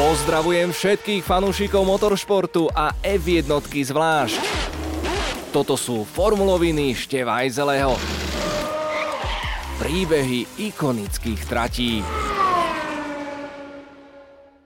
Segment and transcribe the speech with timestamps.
[0.00, 4.40] Pozdravujem všetkých fanúšikov motoršportu a F1 zvlášť.
[5.52, 8.00] Toto sú formuloviny Števajzeleho.
[9.76, 12.00] Príbehy ikonických tratí.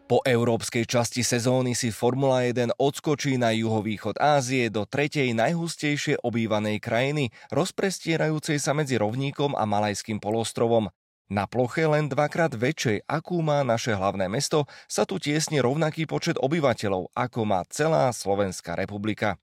[0.06, 6.78] Po európskej časti sezóny si Formula 1 odskočí na juhovýchod Ázie do tretej najhustejšie obývanej
[6.78, 10.94] krajiny, rozprestierajúcej sa medzi rovníkom a Malajským polostrovom.
[11.32, 16.36] Na ploche len dvakrát väčšej, akú má naše hlavné mesto, sa tu tiesne rovnaký počet
[16.36, 19.40] obyvateľov, ako má celá Slovenská republika.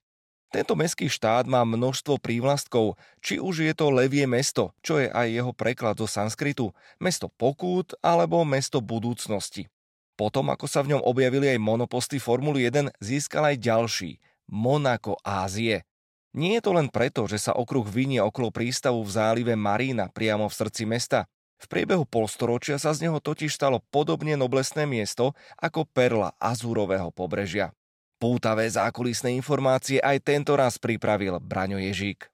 [0.52, 5.28] Tento mestský štát má množstvo prívlastkov, či už je to Levie mesto, čo je aj
[5.32, 9.72] jeho preklad zo sanskritu, mesto pokút alebo mesto budúcnosti.
[10.20, 14.12] Potom, ako sa v ňom objavili aj monoposty Formuly 1, získal aj ďalší,
[14.52, 15.88] Monako Ázie.
[16.36, 20.52] Nie je to len preto, že sa okruh vinie okolo prístavu v zálive Marína priamo
[20.52, 21.32] v srdci mesta.
[21.62, 27.70] V priebehu polstoročia sa z neho totiž stalo podobne noblesné miesto ako perla Azúrového pobrežia.
[28.18, 32.34] Pútavé zákulisné informácie aj tento raz pripravil Braňo Ježík.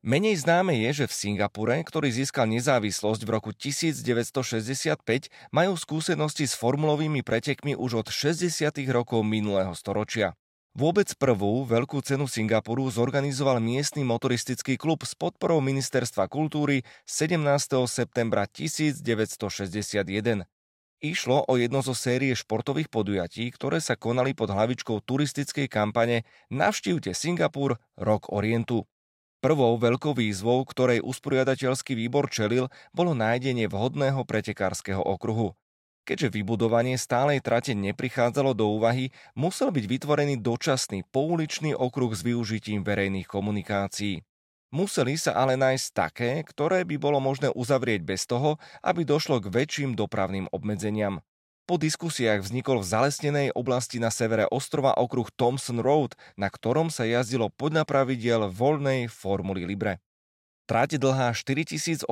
[0.00, 4.96] Menej známe je, že v Singapure, ktorý získal nezávislosť v roku 1965,
[5.52, 8.48] majú skúsenosti s formulovými pretekmi už od 60.
[8.88, 10.32] rokov minulého storočia.
[10.70, 17.42] Vôbec prvú veľkú cenu Singapuru zorganizoval miestny motoristický klub s podporou Ministerstva kultúry 17.
[17.90, 20.46] septembra 1961.
[21.02, 26.22] Išlo o jedno zo série športových podujatí, ktoré sa konali pod hlavičkou turistickej kampane
[26.54, 28.86] Navštívte Singapur, rok Orientu.
[29.42, 35.58] Prvou veľkou výzvou, ktorej usporiadateľský výbor čelil, bolo nájdenie vhodného pretekárskeho okruhu.
[36.10, 42.82] Keďže vybudovanie stálej trate neprichádzalo do úvahy, musel byť vytvorený dočasný pouličný okruh s využitím
[42.82, 44.26] verejných komunikácií.
[44.74, 49.54] Museli sa ale nájsť také, ktoré by bolo možné uzavrieť bez toho, aby došlo k
[49.54, 51.22] väčším dopravným obmedzeniam.
[51.70, 57.06] Po diskusiách vznikol v zalesnenej oblasti na severe ostrova okruh Thompson Road, na ktorom sa
[57.06, 60.02] jazdilo podľa pravidiel voľnej Formuly Libre.
[60.70, 62.06] Trať dlhá 4865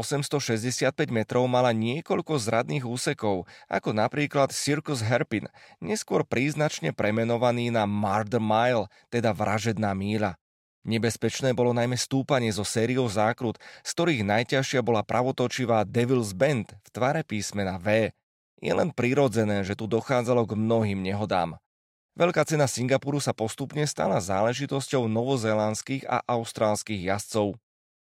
[1.14, 5.46] metrov mala niekoľko zradných úsekov, ako napríklad Circus Herpin,
[5.78, 10.34] neskôr príznačne premenovaný na Murder Mile, teda vražedná míľa.
[10.82, 16.88] Nebezpečné bolo najmä stúpanie zo sériou zákrut, z ktorých najťažšia bola pravotočivá Devil's Bend v
[16.90, 18.10] tvare písmena V.
[18.58, 21.62] Je len prirodzené, že tu dochádzalo k mnohým nehodám.
[22.18, 27.54] Veľká cena Singapuru sa postupne stala záležitosťou novozélandských a austrálskych jazdcov.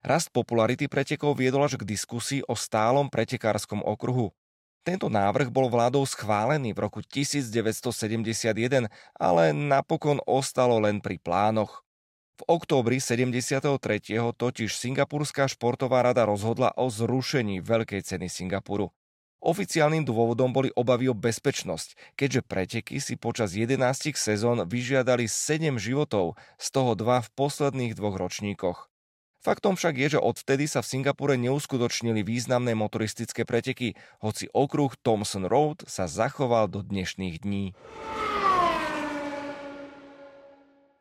[0.04, 4.36] Rast popularity pretekov viedol až k diskusii o stálom pretekárskom okruhu.
[4.84, 11.80] Tento návrh bol vládou schválený v roku 1971, ale napokon ostalo len pri plánoch.
[12.36, 13.80] V októbri 73.
[14.36, 18.92] totiž Singapurská športová rada rozhodla o zrušení Veľkej ceny Singapuru.
[19.40, 23.80] Oficiálnym dôvodom boli obavy o bezpečnosť, keďže preteky si počas 11
[24.20, 28.92] sezón vyžiadali 7 životov, z toho dva v posledných dvoch ročníkoch.
[29.44, 33.92] Faktom však je, že odvtedy sa v Singapure neuskutočnili významné motoristické preteky,
[34.24, 37.76] hoci okruh Thomson Road sa zachoval do dnešných dní.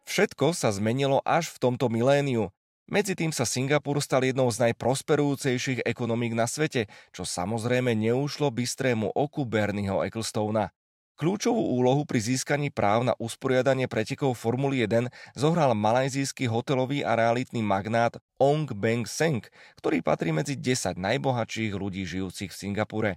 [0.04, 2.52] Všetko sa zmenilo až v tomto miléniu.
[2.92, 9.08] Medzi tým sa Singapur stal jednou z najprosperujúcejších ekonomík na svete, čo samozrejme neušlo bystrému
[9.16, 10.76] oku Bernieho Ecclestona.
[11.14, 17.62] Kľúčovú úlohu pri získaní práv na usporiadanie pretekov Formuly 1 zohral malajzijský hotelový a realitný
[17.62, 19.46] magnát Ong Beng Seng,
[19.78, 23.12] ktorý patrí medzi 10 najbohatších ľudí žijúcich v Singapure.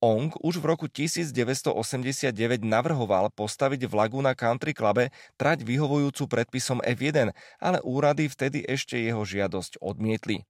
[0.00, 2.32] Ong už v roku 1989
[2.64, 9.24] navrhoval postaviť v Laguna Country Clube trať vyhovujúcu predpisom F1, ale úrady vtedy ešte jeho
[9.28, 10.48] žiadosť odmietli.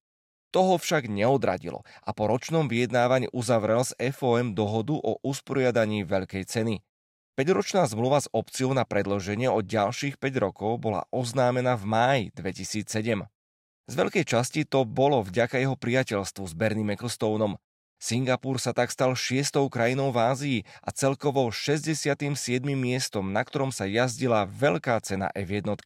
[0.57, 6.81] Toho však neodradilo a po ročnom vyjednávaní uzavrel s FOM dohodu o usporiadaní veľkej ceny.
[7.37, 13.29] 5-ročná zmluva s opciou na predloženie od ďalších 5 rokov bola oznámená v máji 2007.
[13.85, 17.61] Z veľkej časti to bolo vďaka jeho priateľstvu s Bernie Ecclestoneom.
[18.01, 22.17] Singapur sa tak stal šiestou krajinou v Ázii a celkovo 67.
[22.73, 25.77] miestom, na ktorom sa jazdila veľká cena F1.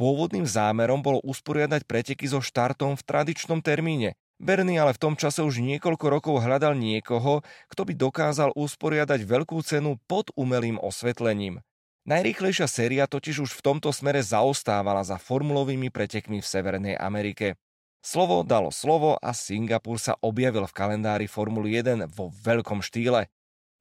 [0.00, 4.16] Pôvodným zámerom bolo usporiadať preteky so štartom v tradičnom termíne.
[4.42, 9.62] Bernie ale v tom čase už niekoľko rokov hľadal niekoho, kto by dokázal usporiadať veľkú
[9.62, 11.62] cenu pod umelým osvetlením.
[12.02, 17.54] Najrýchlejšia séria totiž už v tomto smere zaostávala za formulovými pretekmi v Severnej Amerike.
[18.02, 23.30] Slovo dalo slovo a Singapur sa objavil v kalendári Formuly 1 vo veľkom štýle.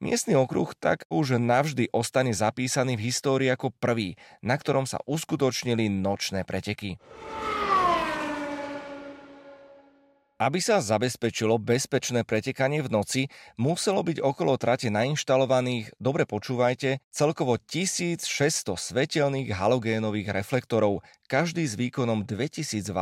[0.01, 5.94] Miestny okruh tak už navždy ostane zapísaný v histórii ako prvý, na ktorom sa uskutočnili
[5.94, 6.98] nočné preteky.
[10.42, 13.21] Aby sa zabezpečilo bezpečné pretekanie v noci,
[13.62, 18.25] muselo byť okolo trate nainštalovaných, dobre počúvajte, celkovo 1600
[18.74, 23.00] svetelných halogénových reflektorov, každý s výkonom 2000 W.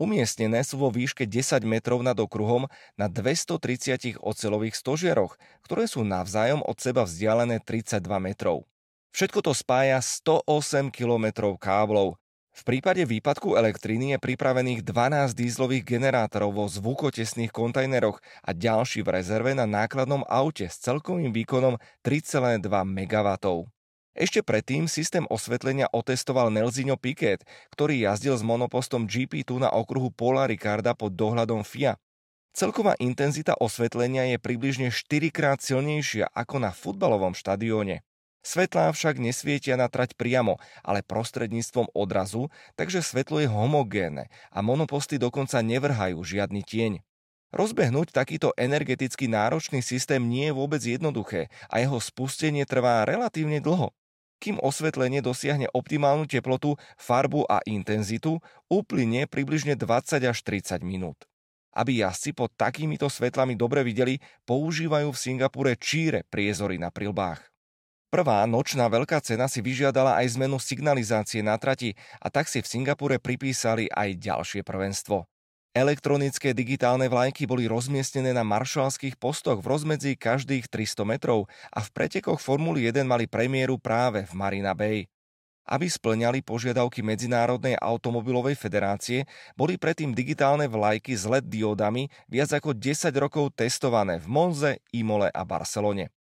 [0.00, 6.64] Umiestnené sú vo výške 10 metrov nad okruhom na 230 ocelových stožiaroch, ktoré sú navzájom
[6.64, 8.64] od seba vzdialené 32 metrov.
[9.12, 12.16] Všetko to spája 108 km káblov,
[12.52, 19.08] v prípade výpadku elektriny je pripravených 12 dízlových generátorov vo zvukotesných kontajneroch a ďalší v
[19.08, 23.28] rezerve na nákladnom aute s celkovým výkonom 3,2 MW.
[24.12, 27.40] Ešte predtým systém osvetlenia otestoval Nelzino Piquet,
[27.72, 31.96] ktorý jazdil s monopostom GP2 na okruhu Paula Ricarda pod dohľadom FIA.
[32.52, 38.04] Celková intenzita osvetlenia je približne 4 krát silnejšia ako na futbalovom štadióne.
[38.44, 45.16] Svetlá však nesvietia na trať priamo, ale prostredníctvom odrazu, takže svetlo je homogénne a monoposty
[45.16, 47.00] dokonca nevrhajú žiadny tieň.
[47.56, 53.96] Rozbehnúť takýto energeticky náročný systém nie je vôbec jednoduché a jeho spustenie trvá relatívne dlho.
[54.42, 61.30] Kým osvetlenie dosiahne optimálnu teplotu, farbu a intenzitu, uplynie približne 20 až 30 minút.
[61.70, 67.38] Aby jazdci pod takýmito svetlami dobre videli, používajú v Singapure číre priezory na prilbách.
[68.12, 72.68] Prvá nočná veľká cena si vyžiadala aj zmenu signalizácie na trati a tak si v
[72.68, 75.31] Singapure pripísali aj ďalšie prvenstvo.
[75.72, 81.88] Elektronické digitálne vlajky boli rozmiestnené na maršalských postoch v rozmedzi každých 300 metrov a v
[81.96, 85.08] pretekoch Formuly 1 mali premiéru práve v Marina Bay.
[85.64, 89.24] Aby splňali požiadavky Medzinárodnej automobilovej federácie,
[89.56, 95.32] boli predtým digitálne vlajky s LED diodami viac ako 10 rokov testované v Monze, Imole
[95.32, 96.12] a Barcelone.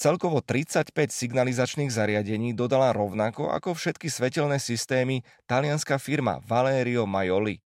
[0.00, 7.65] Celkovo 35 signalizačných zariadení dodala rovnako ako všetky svetelné systémy talianská firma Valerio Maioli.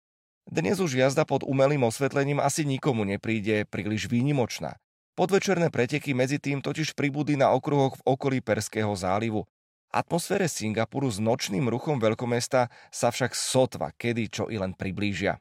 [0.51, 4.83] Dnes už jazda pod umelým osvetlením asi nikomu nepríde príliš výnimočná.
[5.15, 9.47] Podvečerné preteky medzi tým totiž pribudli na okruhoch v okolí Perského zálivu.
[9.95, 15.39] Atmosfére Singapuru s nočným ruchom veľkomesta sa však sotva kedy čo i len priblížia.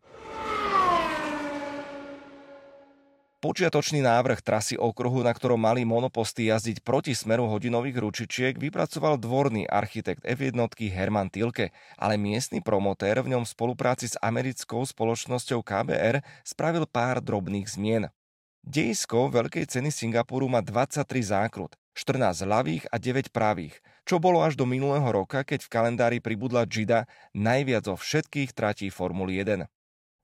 [3.39, 9.63] Počiatočný návrh trasy okruhu, na ktorom mali monoposty jazdiť proti smeru hodinových ručičiek, vypracoval dvorný
[9.63, 10.59] architekt F1
[10.91, 17.24] Herman Tilke, ale miestny promotér v ňom v spolupráci s americkou spoločnosťou KBR spravil pár
[17.24, 18.12] drobných zmien.
[18.59, 24.59] Dejisko veľkej ceny Singapuru má 23 zákrut, 14 ľavých a 9 pravých, čo bolo až
[24.59, 29.63] do minulého roka, keď v kalendári pribudla Gida najviac zo všetkých tratí Formuly 1.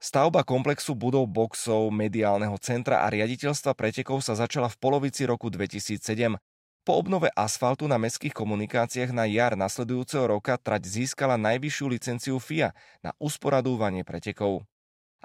[0.06, 6.38] Stavba komplexu budov boxov, mediálneho centra a riaditeľstva pretekov sa začala v polovici roku 2007.
[6.86, 12.78] Po obnove asfaltu na mestských komunikáciách na jar nasledujúceho roka trať získala najvyššiu licenciu FIA
[13.02, 14.62] na usporadúvanie pretekov.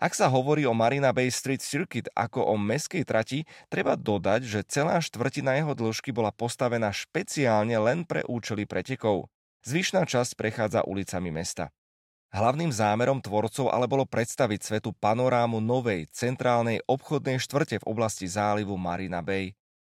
[0.01, 4.61] Ak sa hovorí o Marina Bay Street Circuit ako o meskej trati, treba dodať, že
[4.65, 9.29] celá štvrtina jeho dĺžky bola postavená špeciálne len pre účely pretekov.
[9.61, 11.69] Zvyšná časť prechádza ulicami mesta.
[12.31, 18.79] Hlavným zámerom tvorcov ale bolo predstaviť svetu panorámu novej, centrálnej obchodnej štvrte v oblasti zálivu
[18.79, 19.51] Marina Bay.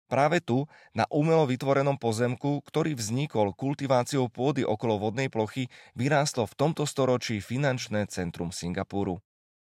[0.08, 0.64] Práve tu,
[0.96, 7.44] na umelo vytvorenom pozemku, ktorý vznikol kultiváciou pôdy okolo vodnej plochy, vyrástlo v tomto storočí
[7.44, 9.20] finančné centrum Singapuru.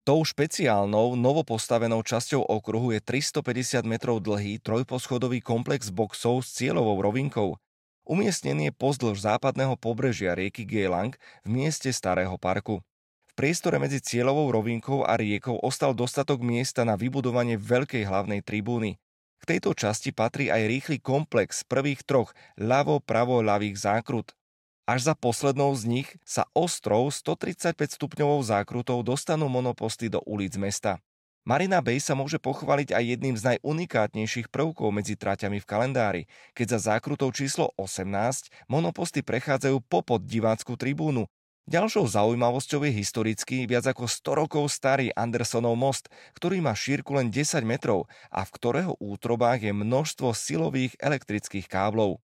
[0.05, 7.57] Tou špeciálnou, novopostavenou časťou okruhu je 350 metrov dlhý trojposchodový komplex boxov s cieľovou rovinkou,
[8.05, 12.85] Umiestnený je pozdĺž západného pobrežia rieky Geylang v mieste Starého parku.
[13.25, 19.01] V priestore medzi cieľovou rovinkou a riekou ostal dostatok miesta na vybudovanie veľkej hlavnej tribúny.
[19.41, 24.37] K tejto časti patrí aj rýchly komplex prvých troch ľavo-pravo-ľavých zákrut.
[24.85, 31.01] Až za poslednou z nich sa ostrov 135 stupňovou zákrutou dostanú monoposty do ulic mesta.
[31.45, 36.23] Marina Bay sa môže pochváliť aj jedným z najunikátnejších prvkov medzi traťami v kalendári,
[36.57, 41.29] keď za zákrutou číslo 18 monoposty prechádzajú popod divácku tribúnu.
[41.69, 47.29] Ďalšou zaujímavosťou je historický viac ako 100 rokov starý Andersonov most, ktorý má šírku len
[47.29, 52.25] 10 metrov a v ktorého útrobách je množstvo silových elektrických káblov.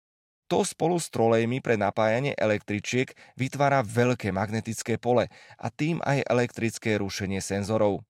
[0.53, 7.01] To spolu s trolejmi pre napájanie električiek vytvára veľké magnetické pole a tým aj elektrické
[7.01, 8.05] rušenie senzorov.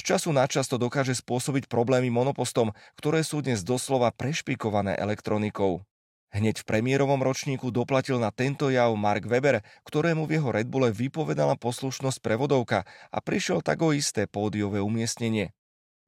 [0.00, 5.84] Z času na čas to dokáže spôsobiť problémy monopostom, ktoré sú dnes doslova prešpikované elektronikou.
[6.32, 10.88] Hneď v premiérovom ročníku doplatil na tento jav Mark Weber, ktorému v jeho Red Bulle
[10.88, 15.52] vypovedala poslušnosť prevodovka a prišiel tak o isté pódiové umiestnenie.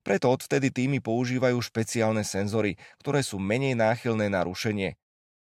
[0.01, 4.97] Preto odvtedy týmy používajú špeciálne senzory, ktoré sú menej náchylné na rušenie.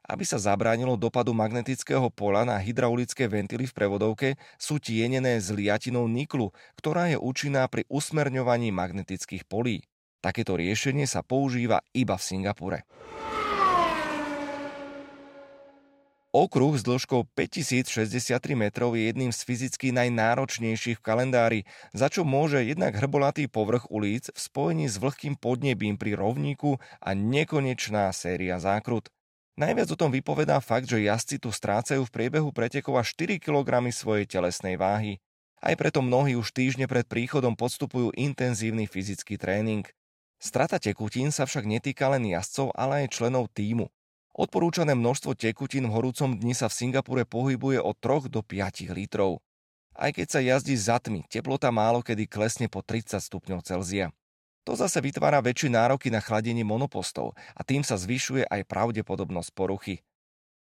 [0.09, 6.09] Aby sa zabránilo dopadu magnetického pola na hydraulické ventily v prevodovke, sú tienené s liatinou
[6.09, 6.49] niklu,
[6.81, 9.85] ktorá je účinná pri usmerňovaní magnetických polí.
[10.25, 12.81] Takéto riešenie sa používa iba v Singapure.
[16.33, 21.61] Okruh s dĺžkou 5063 metrov je jedným z fyzicky najnáročnejších v kalendári,
[21.93, 27.11] za čo môže jednak hrbolatý povrch ulic v spojení s vlhkým podnebím pri rovníku a
[27.13, 29.13] nekonečná séria zákrut.
[29.59, 33.91] Najviac o tom vypovedá fakt, že jazdci tu strácajú v priebehu pretekov až 4 kg
[33.91, 35.19] svojej telesnej váhy.
[35.59, 39.83] Aj preto mnohí už týždne pred príchodom podstupujú intenzívny fyzický tréning.
[40.39, 43.91] Strata tekutín sa však netýka len jazdcov, ale aj členov týmu.
[44.39, 49.43] Odporúčané množstvo tekutín v horúcom dni sa v Singapure pohybuje od 3 do 5 litrov.
[49.99, 54.15] Aj keď sa jazdí za tmy, teplota málo kedy klesne po 30 stupňov Celzia.
[54.69, 60.05] To zase vytvára väčšie nároky na chladenie monopostov a tým sa zvyšuje aj pravdepodobnosť poruchy.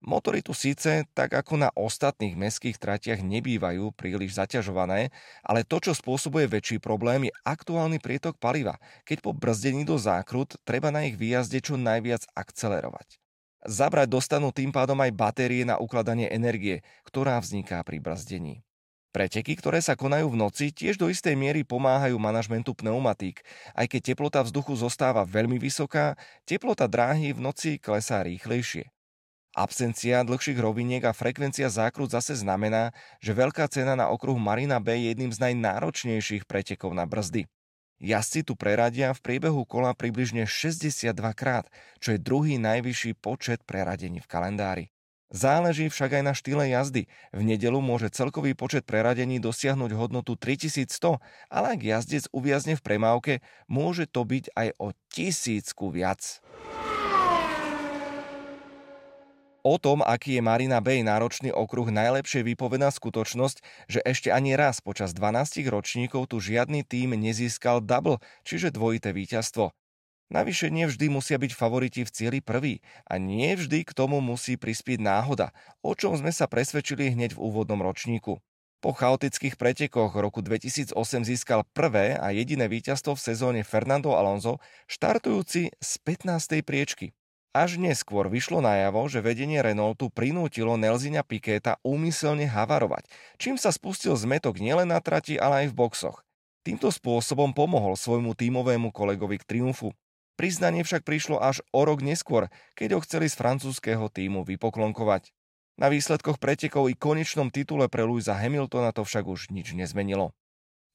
[0.00, 5.12] Motory tu síce, tak ako na ostatných mestských tratiach, nebývajú príliš zaťažované,
[5.44, 10.56] ale to, čo spôsobuje väčší problém, je aktuálny prietok paliva, keď po brzdení do zákrut
[10.64, 13.20] treba na ich výjazde čo najviac akcelerovať.
[13.68, 18.64] Zabrať dostanú tým pádom aj batérie na ukladanie energie, ktorá vzniká pri brazdení.
[19.08, 23.40] Preteky, ktoré sa konajú v noci, tiež do istej miery pomáhajú manažmentu pneumatík.
[23.72, 26.12] Aj keď teplota vzduchu zostáva veľmi vysoká,
[26.44, 28.92] teplota dráhy v noci klesá rýchlejšie.
[29.56, 35.08] Absencia dlhších roviniek a frekvencia zákrut zase znamená, že veľká cena na okruhu Marina Bay
[35.08, 37.48] je jedným z najnáročnejších pretekov na brzdy.
[37.98, 41.66] Jazdci tu preradia v priebehu kola približne 62 krát,
[41.98, 44.84] čo je druhý najvyšší počet preradení v kalendári.
[45.28, 47.04] Záleží však aj na štýle jazdy.
[47.36, 51.20] V nedelu môže celkový počet preradení dosiahnuť hodnotu 3100,
[51.52, 53.32] ale ak jazdec uviazne v premávke,
[53.68, 56.40] môže to byť aj o tisícku viac.
[59.68, 64.80] O tom, aký je Marina Bay náročný okruh, najlepšie vypovedá skutočnosť, že ešte ani raz
[64.80, 68.16] počas 12 ročníkov tu žiadny tým nezískal double,
[68.48, 69.76] čiže dvojité víťazstvo.
[70.28, 75.00] Navyše nevždy musia byť favoriti v cieli prvý a nie vždy k tomu musí prispieť
[75.00, 78.36] náhoda, o čom sme sa presvedčili hneď v úvodnom ročníku.
[78.78, 80.94] Po chaotických pretekoch roku 2008
[81.26, 86.62] získal prvé a jediné víťazstvo v sezóne Fernando Alonso, štartujúci z 15.
[86.62, 87.10] priečky.
[87.56, 93.08] Až neskôr vyšlo najavo, že vedenie Renaultu prinútilo Nelzina Pikéta úmyselne havarovať,
[93.40, 96.22] čím sa spustil zmetok nielen na trati, ale aj v boxoch.
[96.62, 99.90] Týmto spôsobom pomohol svojmu tímovému kolegovi k triumfu.
[100.38, 102.46] Priznanie však prišlo až o rok neskôr,
[102.78, 105.34] keď ho chceli z francúzského týmu vypoklonkovať.
[105.74, 110.30] Na výsledkoch pretekov i konečnom titule pre Louisa Hamiltona to však už nič nezmenilo.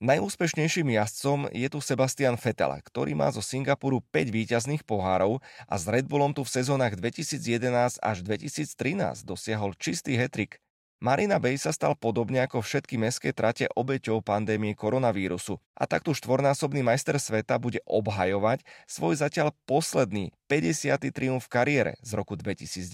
[0.04, 5.88] Najúspešnejším jazdcom je tu Sebastian Vettel, ktorý má zo Singapuru 5 víťazných pohárov a s
[5.92, 10.64] Red Bullom tu v sezónach 2011 až 2013 dosiahol čistý hetrik.
[11.04, 16.80] Marina Bay sa stal podobne ako všetky mestské trate obeťou pandémie koronavírusu a takto štvornásobný
[16.80, 20.96] majster sveta bude obhajovať svoj zatiaľ posledný 50.
[21.12, 22.88] triumf v kariére z roku 2019.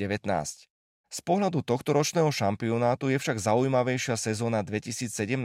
[1.09, 5.37] Z pohľadu tohto ročného šampionátu je však zaujímavejšia sezóna 2017.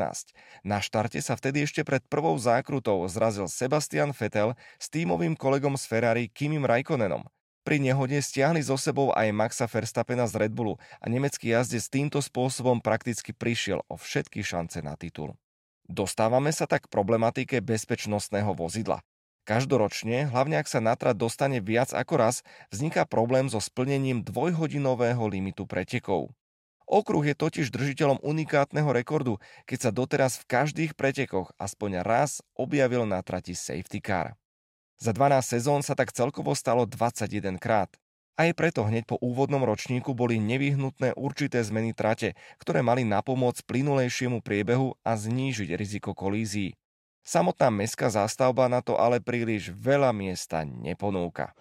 [0.64, 5.84] Na štarte sa vtedy ešte pred prvou zákrutou zrazil Sebastian Vettel s tímovým kolegom z
[5.84, 7.28] Ferrari Kimim Raikkonenom.
[7.64, 12.20] Pri nehode stiahli so sebou aj Maxa Verstappena z Red Bullu a nemecký jazdec týmto
[12.20, 15.32] spôsobom prakticky prišiel o všetky šance na titul.
[15.88, 19.00] Dostávame sa tak k problematike bezpečnostného vozidla.
[19.48, 25.24] Každoročne, hlavne ak sa na trať dostane viac ako raz, vzniká problém so splnením dvojhodinového
[25.24, 26.36] limitu pretekov.
[26.84, 33.08] Okruh je totiž držiteľom unikátneho rekordu, keď sa doteraz v každých pretekoch aspoň raz objavil
[33.08, 34.36] na trati safety car.
[34.98, 37.90] Za 12 sezón sa tak celkovo stalo 21 krát.
[38.34, 44.42] Aj preto hneď po úvodnom ročníku boli nevyhnutné určité zmeny trate, ktoré mali napomôcť plynulejšiemu
[44.42, 46.74] priebehu a znížiť riziko kolízií.
[47.22, 51.54] Samotná mestská zástavba na to ale príliš veľa miesta neponúka.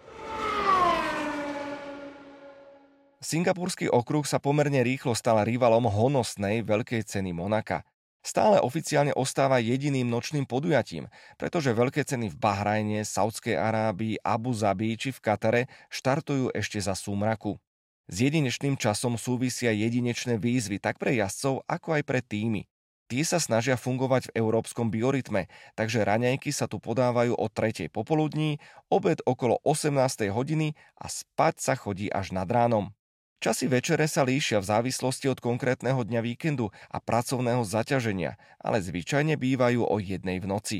[3.24, 7.80] Singapurský okruh sa pomerne rýchlo stal rivalom honosnej veľkej ceny Monaka.
[8.24, 14.96] Stále oficiálne ostáva jediným nočným podujatím, pretože veľké ceny v Bahrajne, Saudskej Arábii, Abu Zabi
[14.96, 15.62] či v Katare
[15.92, 17.60] štartujú ešte za súmraku.
[18.08, 22.64] S jedinečným časom súvisia jedinečné výzvy tak pre jazdcov, ako aj pre týmy.
[23.12, 27.92] Tie sa snažia fungovať v európskom biorytme, takže raňajky sa tu podávajú o 3.
[27.92, 28.56] popoludní,
[28.88, 30.32] obed okolo 18.
[30.32, 32.96] hodiny a spať sa chodí až nad ránom.
[33.44, 39.36] Časy večere sa líšia v závislosti od konkrétneho dňa víkendu a pracovného zaťaženia, ale zvyčajne
[39.36, 40.78] bývajú o jednej v noci.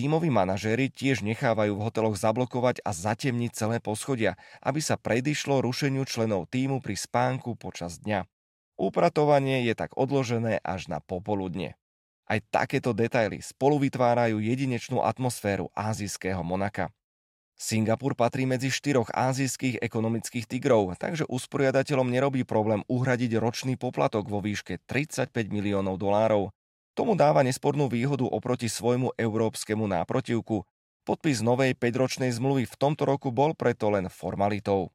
[0.00, 6.08] Tímoví manažéri tiež nechávajú v hoteloch zablokovať a zatemniť celé poschodia, aby sa predišlo rušeniu
[6.08, 8.24] členov týmu pri spánku počas dňa.
[8.80, 11.76] Upratovanie je tak odložené až na popoludne.
[12.24, 16.88] Aj takéto detaily spolu vytvárajú jedinečnú atmosféru azijského Monaka.
[17.60, 24.40] Singapur patrí medzi štyroch azijských ekonomických tigrov, takže usporiadateľom nerobí problém uhradiť ročný poplatok vo
[24.40, 26.56] výške 35 miliónov dolárov.
[26.96, 30.64] Tomu dáva nespornú výhodu oproti svojmu európskemu náprotivku.
[31.04, 34.88] Podpis novej 5-ročnej zmluvy v tomto roku bol preto len formalitou.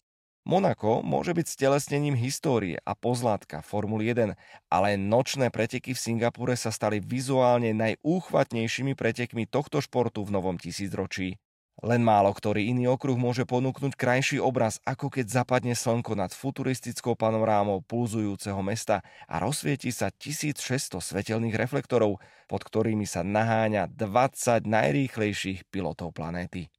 [0.49, 4.33] Monako môže byť stelesnením histórie a pozlátka Formuly 1,
[4.73, 11.37] ale nočné preteky v Singapure sa stali vizuálne najúchvatnejšími pretekmi tohto športu v novom tisícročí.
[11.83, 17.19] Len málo ktorý iný okruh môže ponúknuť krajší obraz, ako keď zapadne slnko nad futuristickou
[17.19, 25.67] panorámou pulzujúceho mesta a rozsvieti sa 1600 svetelných reflektorov, pod ktorými sa naháňa 20 najrýchlejších
[25.67, 26.71] pilotov planéty.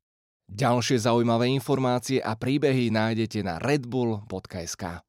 [0.47, 5.03] Ďalšie zaujímavé informácie a príbehy nájdete na redbull.sk.